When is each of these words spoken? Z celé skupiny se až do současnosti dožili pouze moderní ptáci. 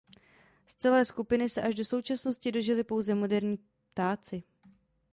Z 0.67 0.75
celé 0.75 1.05
skupiny 1.05 1.49
se 1.49 1.61
až 1.61 1.75
do 1.75 1.85
současnosti 1.85 2.51
dožili 2.51 2.83
pouze 2.83 3.15
moderní 3.15 3.57
ptáci. 3.93 4.43